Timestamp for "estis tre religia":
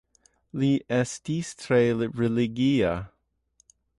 0.99-2.93